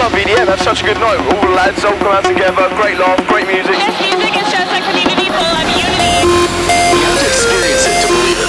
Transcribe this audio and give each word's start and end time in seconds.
Club 0.00 0.16
EDM, 0.16 0.48
had 0.48 0.56
such 0.64 0.80
a 0.80 0.88
good 0.88 0.96
night. 0.96 1.20
All 1.28 1.44
the 1.44 1.52
lads 1.52 1.84
all 1.84 1.92
come 2.00 2.08
out 2.08 2.24
together, 2.24 2.72
great 2.80 2.96
laugh, 2.96 3.20
great 3.28 3.44
music. 3.44 3.76
Yes, 3.76 3.92
music 4.00 4.32
is 4.32 4.48
just 4.48 4.72
a 4.72 4.80
community 4.80 5.28
full 5.28 5.44
of 5.44 5.68
unity. 5.76 6.24
You 6.72 7.04
have 7.04 7.20
to 7.20 7.28
experience 7.28 7.84
it 7.84 8.00
to 8.00 8.08
believe 8.08 8.40
it. 8.40 8.48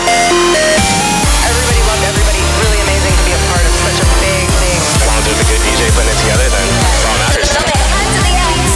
Everybody 1.43 1.83
loved 1.91 2.07
everybody. 2.07 2.39
It's 2.39 2.55
Really 2.55 2.79
amazing 2.87 3.11
to 3.19 3.23
be 3.27 3.35
a 3.35 3.41
part 3.51 3.67
of 3.67 3.73
such 3.83 3.99
a 3.99 4.07
big 4.23 4.47
thing. 4.63 4.79
As 4.79 5.03
long 5.03 5.19
as 5.19 5.23
there's 5.27 5.43
a 5.43 5.47
good 5.51 5.59
DJ 5.67 5.91
putting 5.91 6.15
it 6.15 6.19
together, 6.23 6.47
then 6.55 6.67
that's 6.87 7.03
all 7.03 7.19
that 7.19 7.35
matters. 7.35 7.51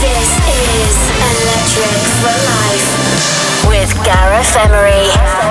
This 0.03 0.30
is 0.35 0.95
Electric 1.31 2.03
for 2.20 2.35
Life 2.44 2.91
with 3.71 3.91
Gareth 4.03 4.52
Emery. 4.67 5.45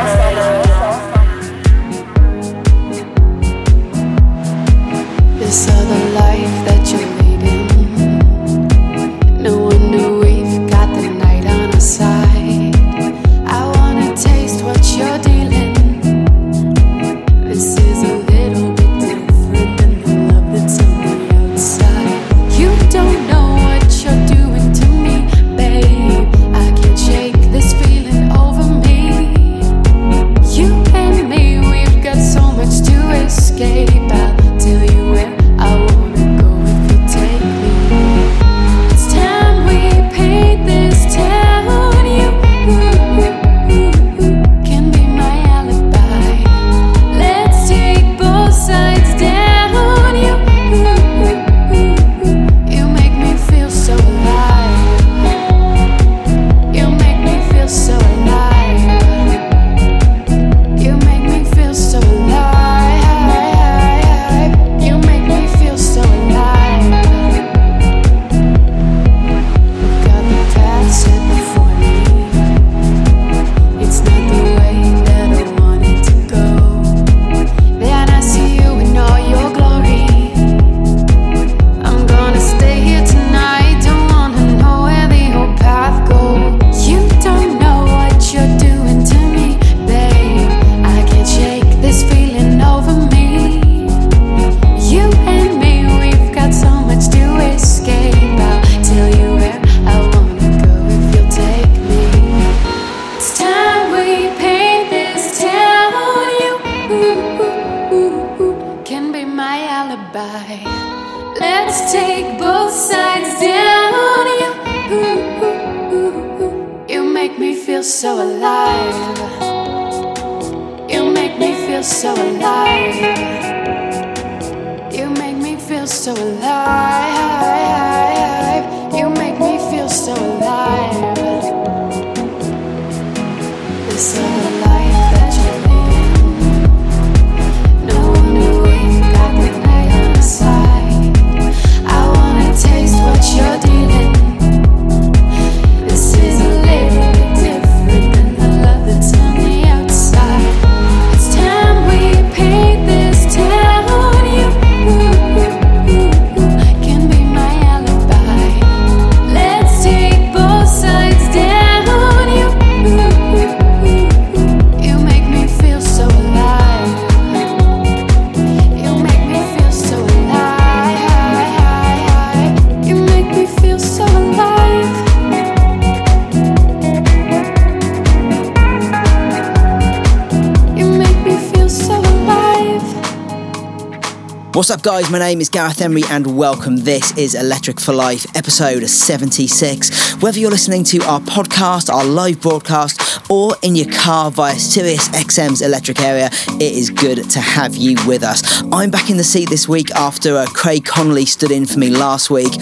Name 185.34 185.40
is 185.40 185.48
Gareth 185.48 185.80
Emery, 185.80 186.04
and 186.10 186.38
welcome. 186.38 186.76
This 186.76 187.10
is 187.18 187.34
Electric 187.34 187.80
for 187.80 187.92
Life, 187.92 188.24
episode 188.36 188.86
76. 188.86 190.22
Whether 190.22 190.38
you're 190.38 190.48
listening 190.48 190.84
to 190.84 190.98
our 191.06 191.18
podcast, 191.18 191.92
our 191.92 192.04
live 192.04 192.40
broadcast, 192.40 193.20
or 193.28 193.56
in 193.62 193.74
your 193.74 193.90
car 193.90 194.30
via 194.30 194.56
Sirius 194.56 195.08
XM's 195.08 195.60
electric 195.60 195.98
area, 195.98 196.28
it 196.60 196.62
is 196.62 196.88
good 196.88 197.28
to 197.30 197.40
have 197.40 197.74
you 197.74 197.96
with 198.06 198.22
us. 198.22 198.62
I'm 198.70 198.92
back 198.92 199.10
in 199.10 199.16
the 199.16 199.24
seat 199.24 199.50
this 199.50 199.68
week 199.68 199.90
after 199.96 200.36
uh, 200.36 200.46
Craig 200.46 200.84
Connelly 200.84 201.26
stood 201.26 201.50
in 201.50 201.66
for 201.66 201.80
me 201.80 201.90
last 201.90 202.30
week, 202.30 202.52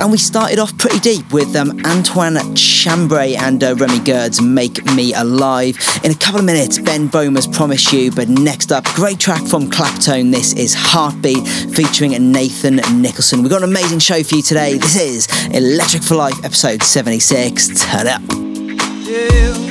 and 0.00 0.10
we 0.10 0.16
started 0.16 0.58
off 0.58 0.76
pretty 0.78 0.98
deep 0.98 1.30
with 1.30 1.54
um, 1.54 1.78
Antoine 1.84 2.54
Chambray 2.54 3.34
and 3.36 3.62
uh, 3.62 3.74
Remy 3.74 4.00
Gerd's 4.00 4.40
Make 4.40 4.82
Me 4.94 5.12
Alive. 5.12 5.76
In 6.02 6.10
a 6.10 6.14
couple 6.14 6.40
of 6.40 6.46
minutes, 6.46 6.78
Ben 6.78 7.08
Böhmer's 7.08 7.46
Promise 7.46 7.92
You, 7.92 8.10
but 8.10 8.28
next 8.28 8.72
up, 8.72 8.84
great 8.94 9.20
track 9.20 9.42
from 9.42 9.70
Claptone. 9.70 10.32
This 10.32 10.54
is 10.54 10.74
Heartbeat 10.74 11.46
featuring 11.74 12.12
Nathan 12.32 12.76
Nicholson. 13.02 13.42
We've 13.42 13.50
got 13.50 13.62
an 13.62 13.68
amazing 13.68 13.98
show 13.98 14.22
for 14.22 14.36
you 14.36 14.42
today. 14.42 14.78
This 14.78 14.96
is 14.96 15.28
Electric 15.54 16.02
for 16.02 16.14
Life, 16.14 16.44
episode 16.44 16.82
76. 16.82 17.84
Turn 17.84 18.06
up. 18.06 18.22
Should've 19.04 19.69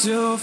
time 0.00 0.12
to 0.12 0.36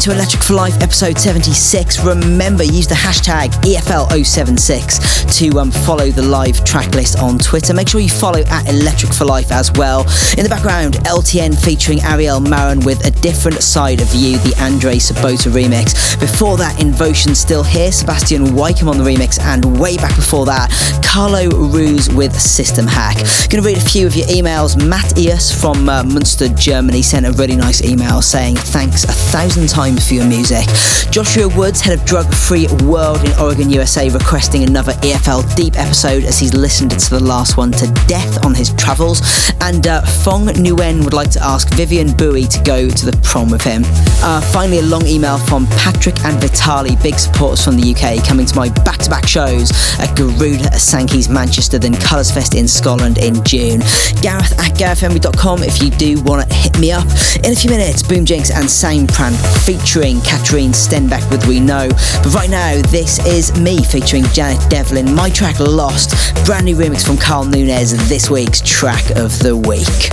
to 0.00 0.12
Electric 0.12 0.42
for 0.42 0.54
Life 0.54 0.82
episode 0.82 1.18
76. 1.18 2.04
Remember, 2.04 2.62
use 2.62 2.86
the 2.86 2.94
hashtag 2.94 3.54
E 3.64 3.76
EFL076 3.76 5.38
to 5.38 5.58
um, 5.58 5.70
follow 5.70 6.10
the 6.10 6.22
live 6.22 6.64
track 6.64 6.94
list 6.94 7.18
on 7.18 7.38
Twitter. 7.38 7.72
Make 7.72 7.88
sure 7.88 8.00
you 8.00 8.10
follow 8.10 8.40
at 8.40 8.68
Electric 8.68 9.14
for 9.14 9.24
Life 9.24 9.50
as 9.50 9.72
well. 9.72 10.02
In 10.36 10.42
the 10.42 10.48
background, 10.50 10.94
LTN 11.04 11.58
featuring 11.64 12.00
Ariel 12.02 12.40
Marin 12.40 12.80
with 12.80 13.06
A 13.06 13.10
Different 13.22 13.62
Side 13.62 14.00
of 14.02 14.12
You, 14.14 14.38
the 14.38 14.54
Andre 14.60 14.96
Sobota 14.96 15.50
remix. 15.50 16.18
Before 16.20 16.56
that, 16.58 16.80
Invotion 16.80 17.34
still 17.34 17.62
here, 17.62 17.90
Sebastian 17.90 18.46
Weikum 18.46 18.88
on 18.88 18.98
the 18.98 19.04
remix, 19.04 19.40
and 19.40 19.80
way 19.80 19.96
back 19.96 20.14
before 20.16 20.46
that, 20.46 20.70
Carlo 21.04 21.48
Ruse 21.48 22.12
with 22.12 22.38
System 22.38 22.86
Hack. 22.86 23.16
Going 23.48 23.62
to 23.62 23.68
read 23.68 23.78
a 23.78 23.80
few 23.80 24.06
of 24.06 24.14
your 24.14 24.26
emails. 24.26 24.76
Matt 24.76 25.16
Eus 25.18 25.50
from 25.58 25.88
uh, 25.88 26.02
Munster, 26.02 26.48
Germany 26.48 27.02
sent 27.02 27.24
a 27.24 27.32
really 27.32 27.56
nice 27.56 27.82
email 27.82 28.20
saying 28.20 28.56
thanks 28.56 29.04
a 29.04 29.12
thousand 29.12 29.68
times 29.68 29.85
for 29.94 30.14
your 30.14 30.26
music. 30.26 30.66
Joshua 31.12 31.48
Woods, 31.56 31.80
head 31.80 31.98
of 31.98 32.04
Drug 32.04 32.26
Free 32.34 32.66
World 32.84 33.24
in 33.24 33.32
Oregon, 33.40 33.70
USA, 33.70 34.10
requesting 34.10 34.64
another 34.64 34.92
EFL 34.94 35.54
Deep 35.54 35.78
episode 35.78 36.24
as 36.24 36.38
he's 36.38 36.52
listened 36.52 36.90
to 36.90 37.10
the 37.10 37.20
last 37.20 37.56
one 37.56 37.70
to 37.72 37.86
death 38.08 38.44
on 38.44 38.54
his 38.54 38.74
travels. 38.74 39.22
And 39.60 39.86
uh, 39.86 40.02
Fong 40.02 40.46
Nguyen 40.46 41.04
would 41.04 41.14
like 41.14 41.30
to 41.30 41.42
ask 41.42 41.72
Vivian 41.74 42.12
Bowie 42.12 42.46
to 42.46 42.62
go 42.64 42.90
to 42.90 43.06
the 43.06 43.16
prom 43.22 43.50
with 43.50 43.62
him. 43.62 43.82
Uh, 44.22 44.40
finally, 44.52 44.80
a 44.80 44.82
long 44.82 45.06
email 45.06 45.38
from 45.38 45.66
Patrick 45.68 46.18
and 46.24 46.40
Vitali, 46.40 46.96
big 46.96 47.18
supporters 47.18 47.64
from 47.64 47.76
the 47.76 47.94
UK, 47.94 48.26
coming 48.26 48.44
to 48.44 48.56
my 48.56 48.68
back 48.84 48.98
to 48.98 49.10
back 49.10 49.28
shows 49.28 49.70
at 50.00 50.16
Garuda 50.16 50.78
Sankey's 50.78 51.28
Manchester, 51.28 51.78
then 51.78 51.94
Colours 51.94 52.30
Fest 52.30 52.54
in 52.54 52.66
Scotland 52.66 53.18
in 53.18 53.42
June. 53.44 53.80
Gareth 54.20 54.58
at 54.58 54.74
garethemery.com 54.74 55.62
if 55.62 55.80
you 55.80 55.90
do 55.90 56.20
want 56.24 56.48
to 56.48 56.54
hit 56.54 56.78
me 56.80 56.90
up. 56.90 57.06
In 57.44 57.52
a 57.52 57.56
few 57.56 57.70
minutes, 57.70 58.02
Boom 58.02 58.24
Jinx 58.24 58.50
and 58.50 58.64
Soundprank 58.64 59.36
featuring 59.78 60.20
Katrine 60.22 60.72
Stenbekk 60.72 61.30
with 61.30 61.46
We 61.46 61.60
Know. 61.60 61.88
But 62.22 62.32
right 62.34 62.48
now, 62.48 62.80
this 62.88 63.24
is 63.26 63.58
me 63.60 63.84
featuring 63.84 64.24
Janet 64.32 64.70
Devlin, 64.70 65.14
my 65.14 65.28
track 65.28 65.58
Lost, 65.60 66.34
brand 66.46 66.64
new 66.64 66.76
remix 66.76 67.04
from 67.06 67.18
Carl 67.18 67.44
Nunes, 67.44 67.92
this 68.08 68.30
week's 68.30 68.60
track 68.62 69.10
of 69.16 69.38
the 69.40 69.54
week. 69.56 70.10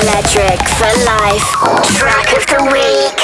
Electric 0.00 0.60
for 0.78 0.92
life. 1.04 1.46
Track 1.98 2.36
of 2.36 2.46
the 2.46 2.62
week. 2.72 3.18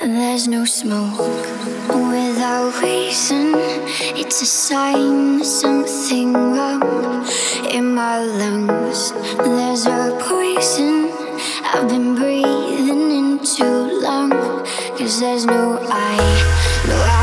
There's 0.00 0.46
no 0.46 0.64
smoke 0.64 1.18
without 1.88 2.80
reason. 2.82 3.54
It's 4.16 4.40
a 4.42 4.46
sign 4.46 5.38
there's 5.38 5.60
something 5.60 6.32
wrong 6.32 7.26
in 7.70 7.94
my 7.94 8.20
lungs. 8.20 9.12
There's 9.38 9.86
a 9.86 10.16
poison 10.20 11.10
I've 11.72 11.88
been 11.88 12.14
breathing 12.14 12.69
in 12.69 12.69
too 13.56 14.00
long. 14.00 14.30
Cause 14.96 15.20
there's 15.20 15.46
no 15.46 15.78
I, 15.82 16.16
no 16.86 16.94
I 16.94 17.19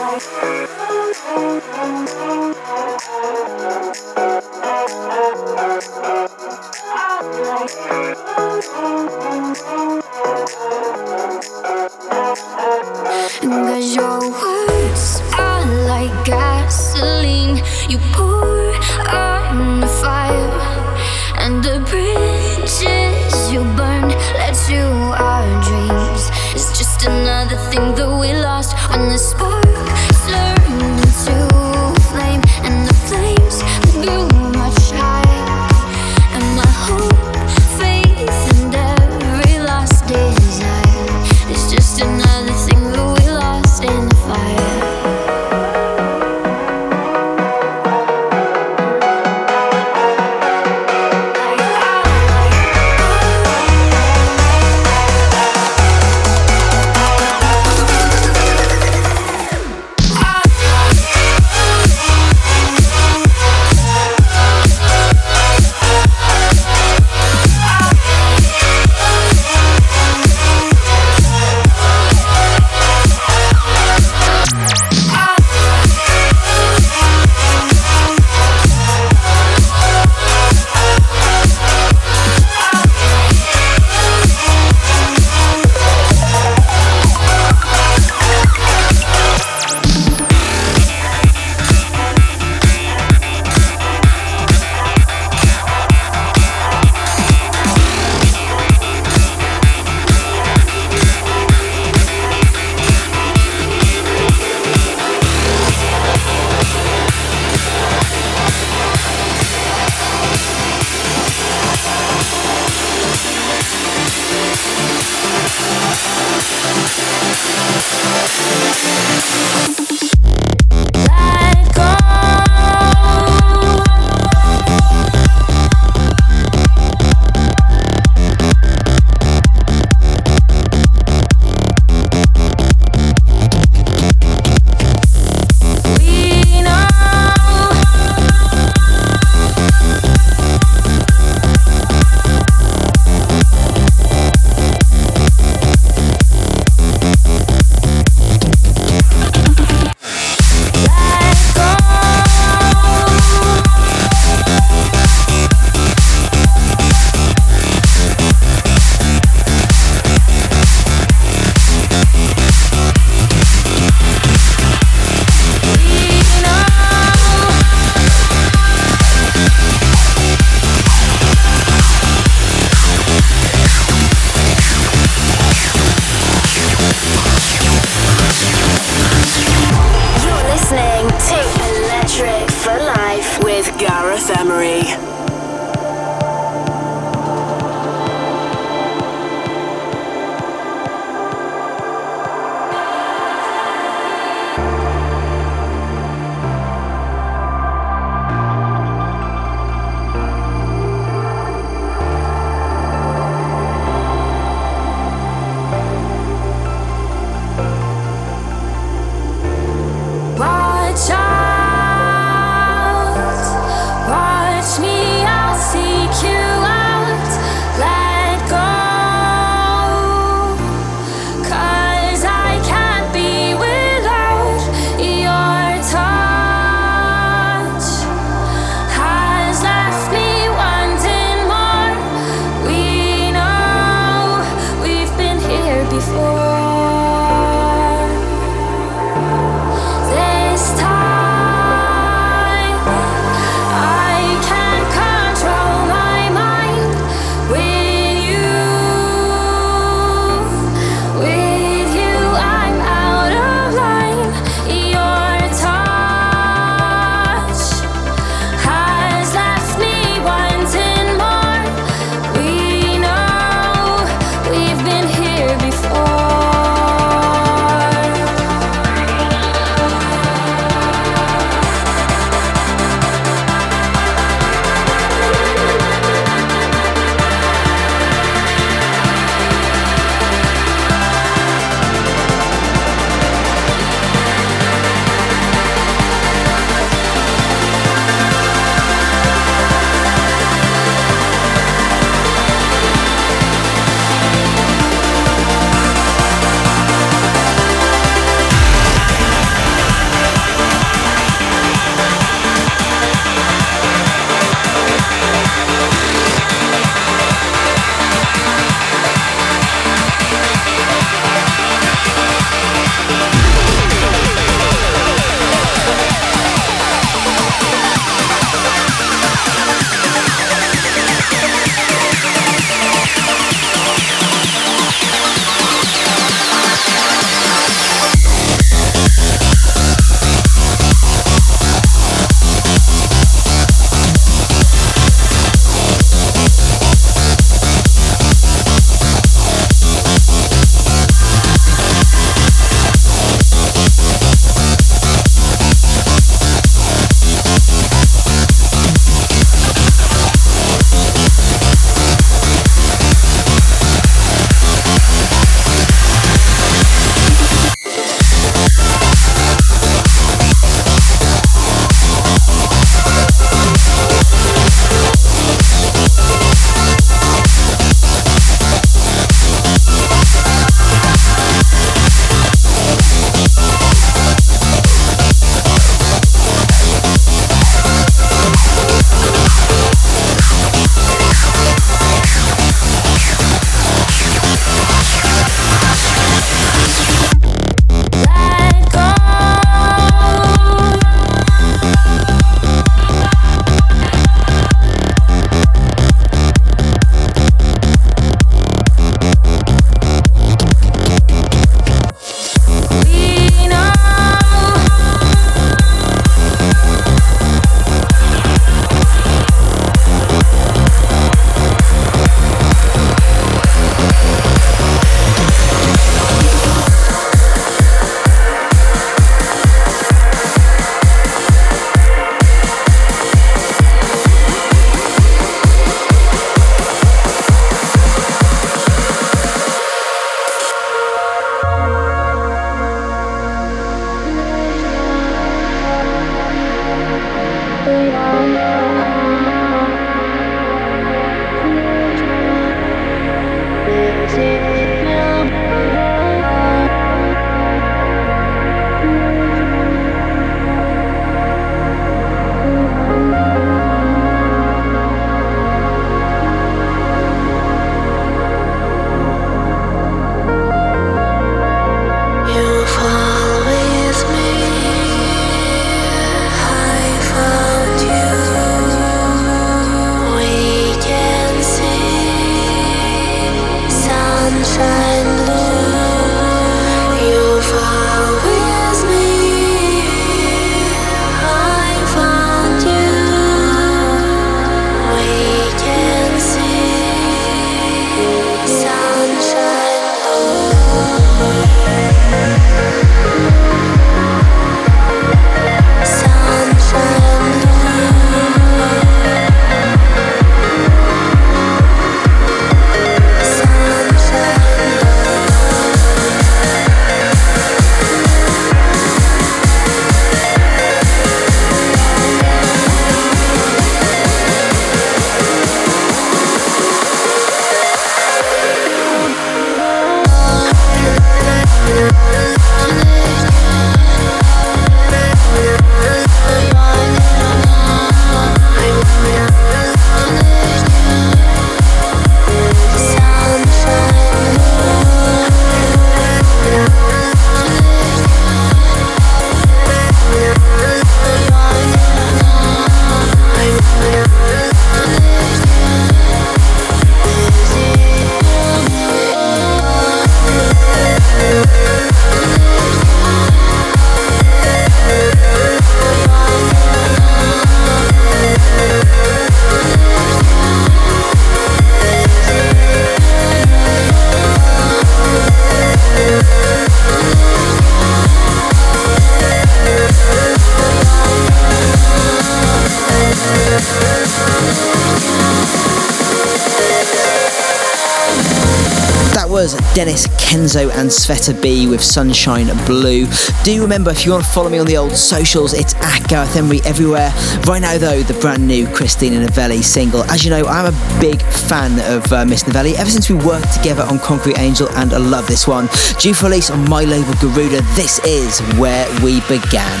Denis 580.02 580.26
Kenzo 580.26 580.90
and 580.96 581.08
Sveta 581.08 581.62
B 581.62 581.86
with 581.86 582.02
Sunshine 582.02 582.66
Blue. 582.86 583.24
Do 583.62 583.80
remember 583.80 584.10
if 584.10 584.26
you 584.26 584.32
want 584.32 584.44
to 584.44 584.50
follow 584.50 584.68
me 584.68 584.80
on 584.80 584.86
the 584.86 584.96
old 584.96 585.12
socials, 585.12 585.74
it's 585.74 585.94
at 585.94 586.28
Gareth 586.28 586.56
Emery 586.56 586.80
everywhere. 586.84 587.32
Right 587.68 587.80
now, 587.80 587.98
though, 587.98 588.20
the 588.24 588.34
brand 588.34 588.66
new 588.66 588.88
Christina 588.88 589.38
Novelli 589.38 589.80
single. 589.80 590.24
As 590.24 590.44
you 590.44 590.50
know, 590.50 590.66
I'm 590.66 590.92
a 590.92 591.20
big 591.20 591.40
fan 591.40 592.00
of 592.12 592.32
uh, 592.32 592.44
Miss 592.44 592.66
Novelli 592.66 592.96
ever 592.96 593.10
since 593.10 593.30
we 593.30 593.36
worked 593.36 593.72
together 593.74 594.02
on 594.02 594.18
Concrete 594.18 594.58
Angel, 594.58 594.88
and 594.96 595.14
I 595.14 595.18
love 595.18 595.46
this 595.46 595.68
one. 595.68 595.88
Due 596.18 596.34
for 596.34 596.46
release 596.46 596.68
on 596.68 596.90
my 596.90 597.04
label 597.04 597.34
Garuda, 597.34 597.82
this 597.94 598.18
is 598.24 598.58
where 598.80 599.06
we 599.22 599.40
began. 599.42 600.00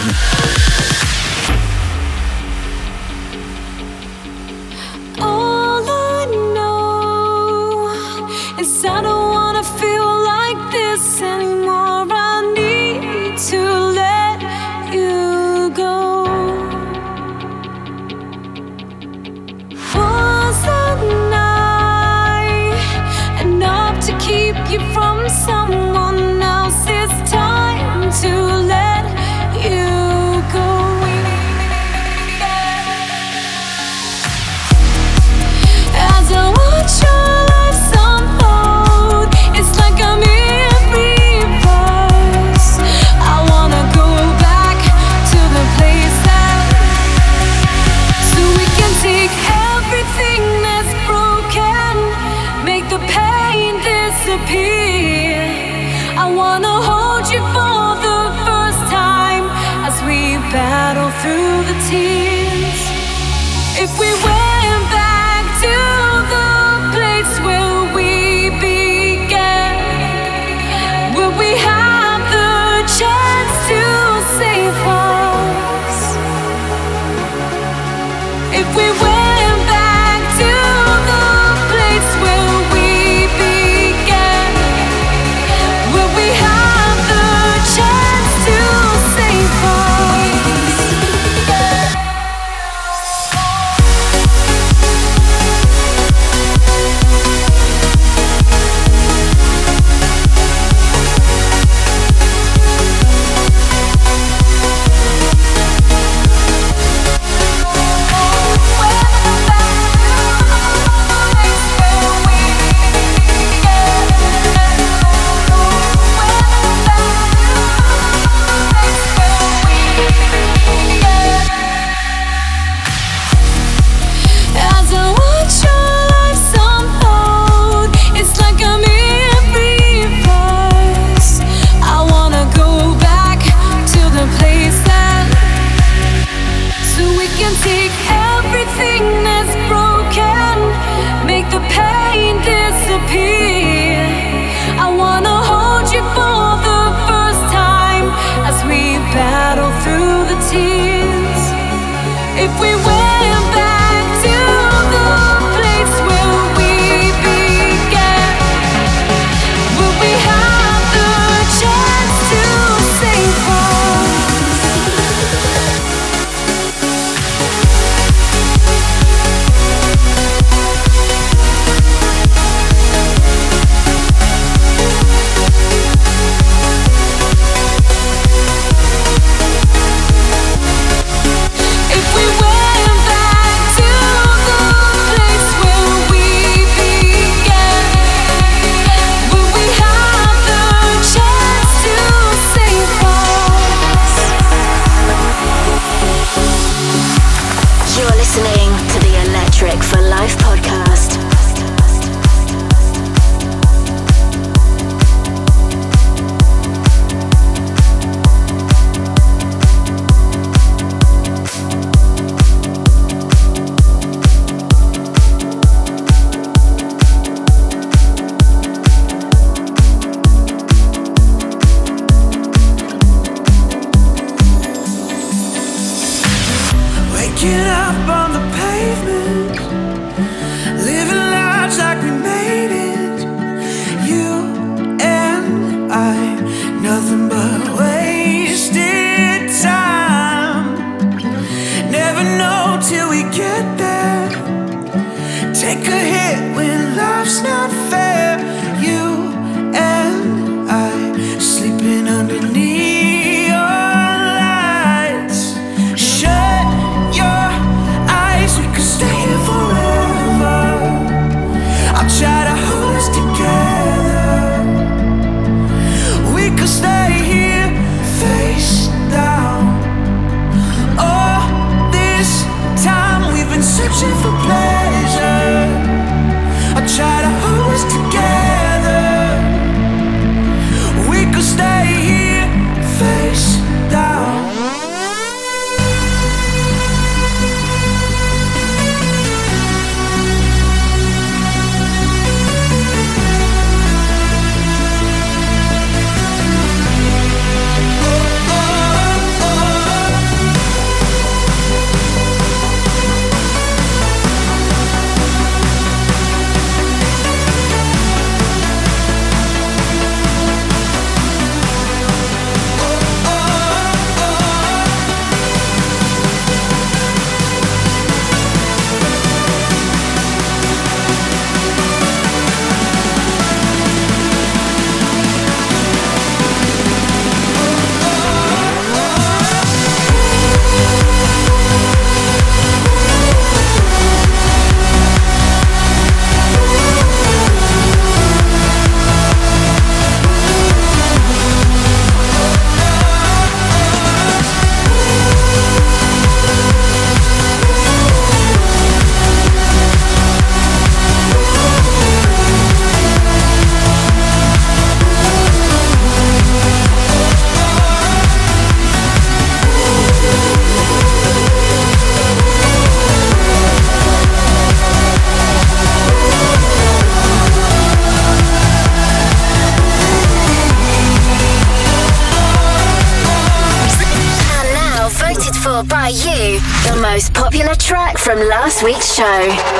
Week's 378.82 379.14
show. 379.14 379.71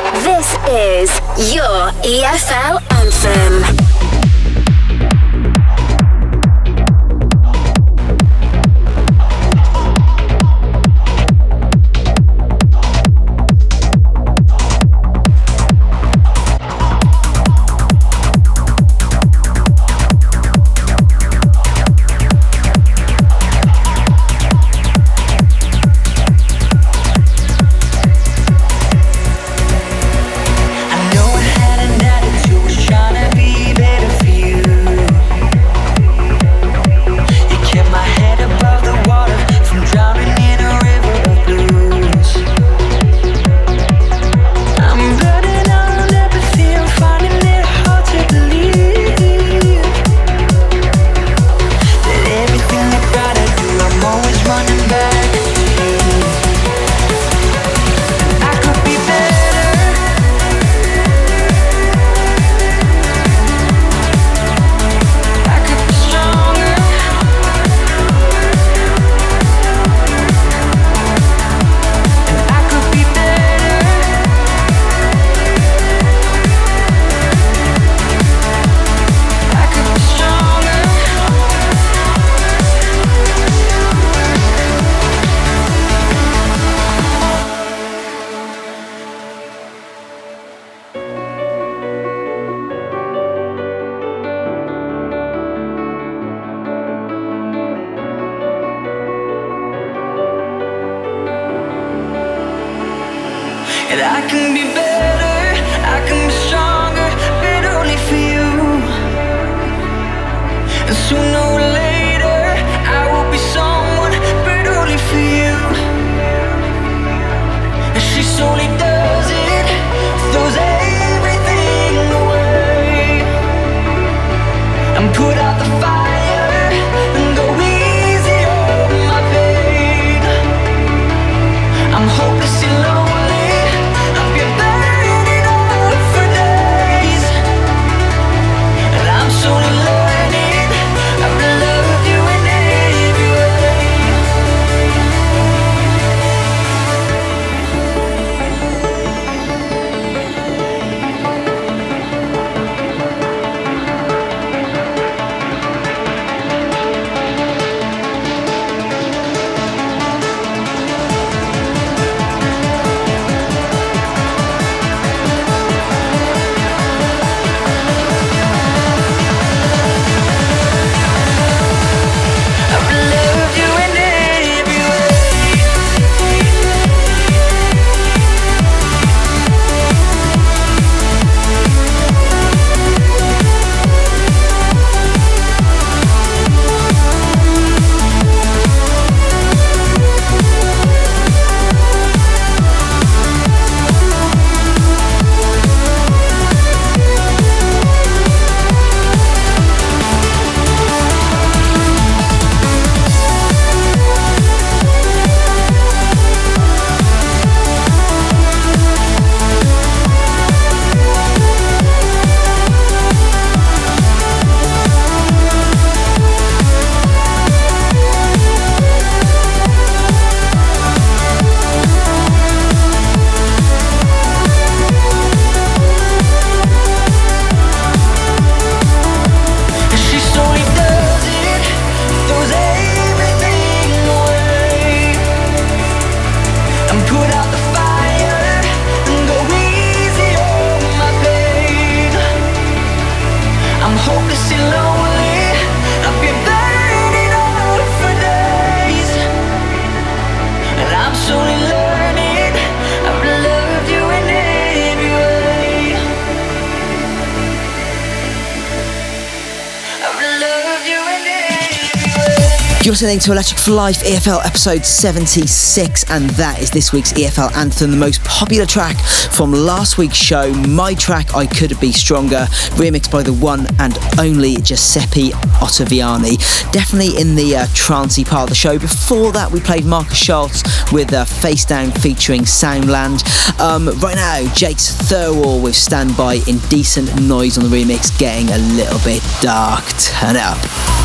Listening 263.03 263.19
to 263.19 263.33
Electric 263.33 263.59
for 263.59 263.73
Life 263.73 264.05
EFL 264.05 264.47
episode 264.47 264.85
76, 264.85 266.09
and 266.09 266.31
that 266.31 266.63
is 266.63 266.71
this 266.71 266.93
week's 266.93 267.13
EFL 267.15 267.53
anthem, 267.57 267.91
the 267.91 267.97
most 267.97 268.23
popular 268.23 268.65
track 268.65 268.97
from 269.33 269.51
last 269.51 269.99
week's 269.99 270.15
show, 270.15 270.55
My 270.69 270.95
Track 270.95 271.35
I 271.35 271.47
Could 271.47 271.81
Be 271.81 271.91
Stronger, 271.91 272.47
remixed 272.79 273.11
by 273.11 273.25
the 273.25 273.33
one 273.33 273.67
and 273.81 273.99
only 274.21 274.55
Giuseppe 274.55 275.31
Ottaviani. 275.59 276.39
Definitely 276.71 277.21
in 277.21 277.35
the 277.35 277.57
uh, 277.57 277.67
trancey 277.75 278.25
part 278.25 278.45
of 278.45 278.51
the 278.51 278.55
show. 278.55 278.79
Before 278.79 279.33
that, 279.33 279.51
we 279.51 279.59
played 279.59 279.85
Markus 279.85 280.19
Schulz 280.19 280.63
with 280.93 281.13
uh, 281.13 281.25
Face 281.25 281.65
Down 281.65 281.91
featuring 281.91 282.43
Soundland. 282.43 283.27
Um, 283.59 283.89
right 283.99 284.15
now, 284.15 284.55
Jake's 284.55 284.93
Thirlwall 285.11 285.61
with 285.61 285.75
Standby 285.75 286.35
Indecent 286.47 287.21
Noise 287.21 287.59
on 287.59 287.69
the 287.69 287.77
remix, 287.77 288.17
getting 288.17 288.49
a 288.51 288.59
little 288.59 289.01
bit 289.01 289.25
dark. 289.41 289.83
Turn 289.99 290.37
up. 290.37 291.02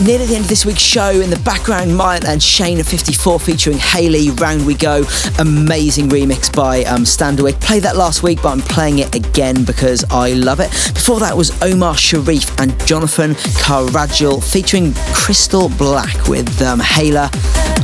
Nearly 0.00 0.26
the 0.26 0.36
end 0.36 0.44
of 0.44 0.48
this 0.48 0.64
week's 0.64 0.80
show, 0.80 1.10
in 1.10 1.28
the 1.28 1.40
background, 1.44 1.90
Myon 1.90 2.24
and 2.24 2.42
Shane 2.42 2.78
at 2.78 2.86
54 2.86 3.38
featuring 3.40 3.78
Haley, 3.78 4.30
Round 4.30 4.64
We 4.64 4.74
Go. 4.74 5.04
Amazing 5.38 6.08
remix 6.08 6.54
by 6.54 6.84
um, 6.84 7.02
Standerwick. 7.02 7.60
Played 7.60 7.82
that 7.82 7.96
last 7.96 8.22
week, 8.22 8.40
but 8.42 8.50
I'm 8.50 8.60
playing 8.60 9.00
it 9.00 9.14
again 9.14 9.64
because 9.64 10.04
I 10.10 10.32
love 10.32 10.60
it. 10.60 10.70
Before 10.94 11.20
that 11.20 11.36
was 11.36 11.50
Omar 11.62 11.96
Sharif 11.96 12.58
and 12.58 12.78
Jonathan 12.86 13.34
Carragel 13.34 14.42
featuring 14.42 14.94
Crystal 15.12 15.68
Black 15.68 16.28
with 16.28 16.62
um, 16.62 16.80
Hala. 16.80 17.30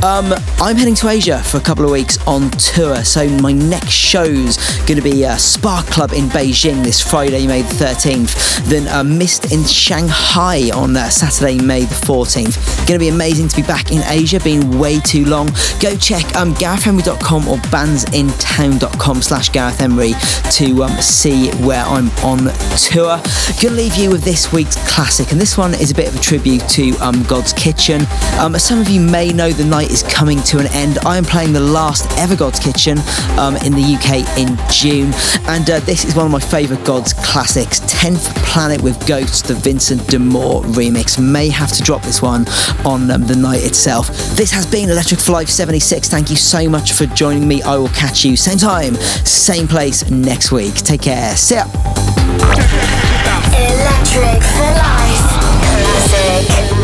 Um, 0.01 0.33
I'm 0.59 0.77
heading 0.77 0.95
to 0.95 1.09
Asia 1.09 1.43
for 1.43 1.57
a 1.57 1.61
couple 1.61 1.83
of 1.83 1.91
weeks 1.91 2.17
on 2.25 2.49
tour, 2.51 3.03
so 3.03 3.27
my 3.27 3.51
next 3.51 3.91
show's 3.91 4.55
going 4.85 4.95
to 4.95 5.01
be 5.01 5.25
uh, 5.25 5.35
Spark 5.35 5.87
Club 5.87 6.13
in 6.13 6.25
Beijing 6.29 6.83
this 6.85 7.01
Friday, 7.01 7.45
May 7.45 7.63
the 7.63 7.73
13th. 7.73 8.65
Then 8.69 8.87
uh, 8.87 9.03
Mist 9.03 9.51
in 9.51 9.65
Shanghai 9.65 10.69
on 10.73 10.95
uh, 10.95 11.09
Saturday, 11.09 11.59
May 11.61 11.81
the 11.81 11.95
14th. 12.01 12.87
Going 12.87 12.99
to 12.99 13.05
be 13.05 13.09
amazing 13.09 13.47
to 13.49 13.55
be 13.55 13.63
back 13.63 13.91
in 13.91 14.01
Asia, 14.05 14.39
been 14.39 14.79
way 14.79 14.99
too 14.99 15.25
long. 15.25 15.47
Go 15.79 15.95
check 15.97 16.23
um, 16.35 16.53
GarethEmery.com 16.55 17.47
or 17.47 17.57
bandsintown.com 17.57 19.21
slash 19.21 19.49
Gareth 19.49 19.81
Emery 19.81 20.13
to 20.51 20.83
um, 20.83 21.01
see 21.01 21.49
where 21.63 21.83
I'm 21.83 22.09
on 22.23 22.49
tour. 22.77 23.17
Going 23.61 23.69
to 23.69 23.71
leave 23.71 23.95
you 23.95 24.09
with 24.09 24.23
this 24.23 24.51
week's 24.51 24.75
classic, 24.89 25.31
and 25.31 25.39
this 25.39 25.57
one 25.57 25.73
is 25.73 25.91
a 25.91 25.95
bit 25.95 26.07
of 26.07 26.15
a 26.15 26.19
tribute 26.19 26.67
to 26.69 26.95
um, 26.97 27.23
God's 27.23 27.53
Kitchen. 27.53 28.01
Um, 28.39 28.57
some 28.57 28.79
of 28.79 28.89
you 28.89 29.01
may 29.01 29.31
know, 29.31 29.51
the 29.51 29.65
night 29.65 29.91
is 29.91 30.03
coming 30.03 30.41
to 30.43 30.59
an 30.59 30.67
end. 30.67 30.99
I 31.05 31.17
am 31.17 31.25
playing 31.25 31.53
the 31.53 31.59
last 31.59 32.09
ever 32.17 32.35
God's 32.35 32.59
Kitchen 32.59 32.97
um, 33.37 33.55
in 33.57 33.73
the 33.73 33.97
UK 33.97 34.37
in 34.37 34.57
June, 34.71 35.11
and 35.47 35.69
uh, 35.69 35.79
this 35.81 36.05
is 36.05 36.15
one 36.15 36.25
of 36.25 36.31
my 36.31 36.39
favourite 36.39 36.83
God's 36.85 37.13
classics 37.13 37.79
10th 37.81 38.35
Planet 38.43 38.81
with 38.81 39.05
Ghosts, 39.07 39.41
the 39.41 39.53
Vincent 39.53 40.07
de 40.07 40.19
Moor 40.19 40.61
remix. 40.63 41.19
May 41.19 41.49
have 41.49 41.71
to 41.79 41.85
drop 41.85 42.01
this 42.03 42.21
one 42.21 42.45
on 42.85 43.09
um, 43.09 43.25
the 43.25 43.35
night 43.35 43.63
itself. 43.63 44.07
This 44.35 44.51
has 44.51 44.65
been 44.65 44.89
Electric 44.89 45.19
for 45.19 45.31
Life 45.31 45.49
76. 45.49 46.09
Thank 46.09 46.29
you 46.29 46.35
so 46.35 46.69
much 46.69 46.93
for 46.93 47.05
joining 47.07 47.47
me. 47.47 47.61
I 47.63 47.77
will 47.77 47.89
catch 47.89 48.25
you 48.25 48.35
same 48.35 48.57
time, 48.57 48.95
same 48.95 49.67
place 49.67 50.09
next 50.09 50.51
week. 50.51 50.75
Take 50.75 51.01
care. 51.01 51.35
See 51.35 51.55
ya. 51.55 51.65
Electric 53.55 54.43
for 54.43 54.71
life. 54.75 55.29
Classic. 56.11 56.78